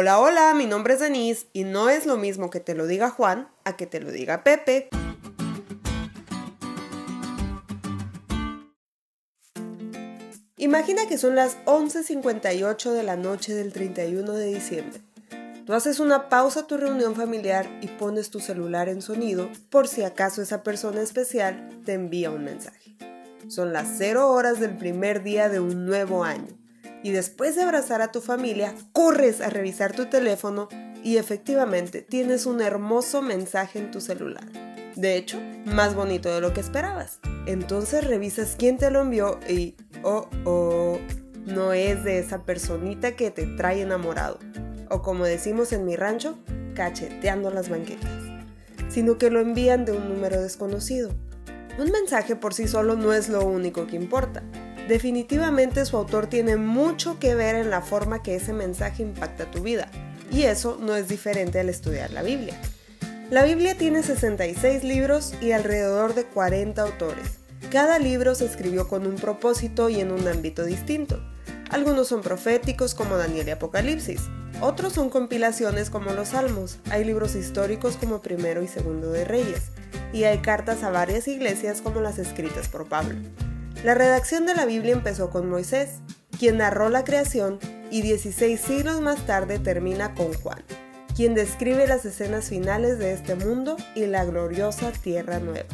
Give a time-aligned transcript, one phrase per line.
[0.00, 3.10] Hola, hola, mi nombre es Denise y no es lo mismo que te lo diga
[3.10, 4.90] Juan a que te lo diga Pepe.
[10.56, 15.00] Imagina que son las 11.58 de la noche del 31 de diciembre.
[15.66, 19.88] Tú haces una pausa a tu reunión familiar y pones tu celular en sonido por
[19.88, 22.96] si acaso esa persona especial te envía un mensaje.
[23.48, 26.56] Son las 0 horas del primer día de un nuevo año
[27.02, 30.68] y después de abrazar a tu familia, corres a revisar tu teléfono
[31.02, 34.44] y efectivamente tienes un hermoso mensaje en tu celular.
[34.96, 37.20] De hecho, más bonito de lo que esperabas.
[37.46, 40.98] Entonces revisas quién te lo envió y, oh, oh,
[41.46, 44.38] no es de esa personita que te trae enamorado
[44.90, 46.38] o como decimos en mi rancho,
[46.74, 48.10] cacheteando las banquetas,
[48.88, 51.10] sino que lo envían de un número desconocido.
[51.78, 54.42] Un mensaje por sí solo no es lo único que importa.
[54.88, 59.62] Definitivamente su autor tiene mucho que ver en la forma que ese mensaje impacta tu
[59.62, 59.90] vida,
[60.32, 62.58] y eso no es diferente al estudiar la Biblia.
[63.30, 67.36] La Biblia tiene 66 libros y alrededor de 40 autores.
[67.70, 71.22] Cada libro se escribió con un propósito y en un ámbito distinto.
[71.68, 74.22] Algunos son proféticos como Daniel y Apocalipsis,
[74.62, 79.64] otros son compilaciones como los Salmos, hay libros históricos como Primero y Segundo de Reyes,
[80.14, 83.16] y hay cartas a varias iglesias como las escritas por Pablo.
[83.84, 86.00] La redacción de la Biblia empezó con Moisés,
[86.36, 90.64] quien narró la creación, y 16 siglos más tarde termina con Juan,
[91.14, 95.68] quien describe las escenas finales de este mundo y la gloriosa Tierra Nueva.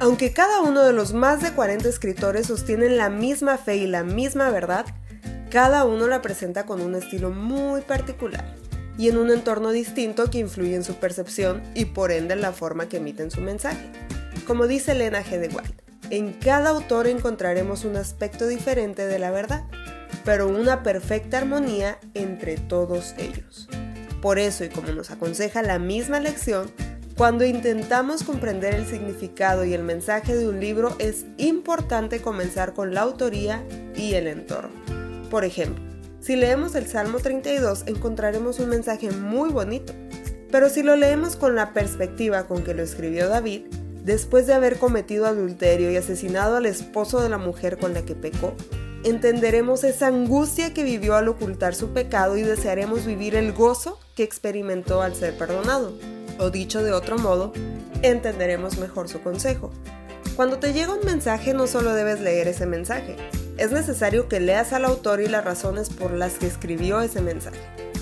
[0.00, 4.04] Aunque cada uno de los más de 40 escritores sostienen la misma fe y la
[4.04, 4.84] misma verdad,
[5.50, 8.44] cada uno la presenta con un estilo muy particular
[8.98, 12.52] y en un entorno distinto que influye en su percepción y por ende en la
[12.52, 13.90] forma que emiten su mensaje.
[14.46, 15.38] Como dice Elena G.
[15.38, 15.48] de
[16.10, 19.64] en cada autor encontraremos un aspecto diferente de la verdad,
[20.24, 23.68] pero una perfecta armonía entre todos ellos.
[24.22, 26.70] Por eso, y como nos aconseja la misma lección,
[27.16, 32.92] cuando intentamos comprender el significado y el mensaje de un libro es importante comenzar con
[32.92, 33.64] la autoría
[33.96, 34.70] y el entorno.
[35.30, 35.82] Por ejemplo,
[36.20, 39.94] si leemos el Salmo 32 encontraremos un mensaje muy bonito,
[40.50, 43.62] pero si lo leemos con la perspectiva con que lo escribió David,
[44.06, 48.14] después de haber cometido adulterio y asesinado al esposo de la mujer con la que
[48.14, 48.54] pecó,
[49.02, 54.22] entenderemos esa angustia que vivió al ocultar su pecado y desearemos vivir el gozo que
[54.22, 55.92] experimentó al ser perdonado.
[56.38, 57.52] O dicho de otro modo,
[58.02, 59.72] entenderemos mejor su consejo.
[60.36, 63.16] Cuando te llega un mensaje no solo debes leer ese mensaje,
[63.58, 67.58] es necesario que leas al autor y las razones por las que escribió ese mensaje,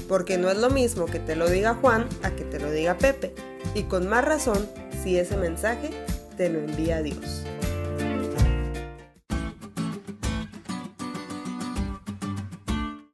[0.06, 2.98] porque no es lo mismo que te lo diga Juan a que te lo diga
[2.98, 3.32] Pepe,
[3.74, 4.68] y con más razón
[5.04, 5.90] si ese mensaje
[6.38, 7.42] te lo envía Dios.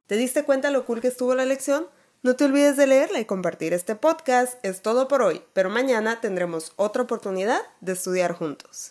[0.07, 1.85] ¿Te diste cuenta lo cool que estuvo la lección?
[2.23, 4.53] No te olvides de leerla y compartir este podcast.
[4.63, 8.89] Es todo por hoy, pero mañana tendremos otra oportunidad de estudiar juntos.